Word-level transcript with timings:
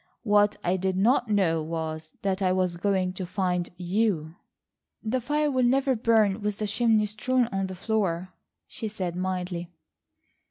What 0.23 0.57
I 0.63 0.77
did 0.77 0.97
not 0.97 1.29
know 1.29 1.61
was 1.61 2.09
that 2.23 2.41
I 2.41 2.51
was 2.51 2.75
going 2.75 3.13
to 3.13 3.25
find 3.27 3.69
you." 3.77 4.33
"The 5.03 5.21
fire 5.21 5.51
will 5.51 5.61
never 5.61 5.95
burn 5.95 6.41
with 6.41 6.57
the 6.57 6.65
chimney 6.65 7.05
strewn 7.05 7.45
on 7.51 7.67
the 7.67 7.75
floor," 7.75 8.33
she 8.65 8.87
said 8.87 9.15
mildly. 9.15 9.69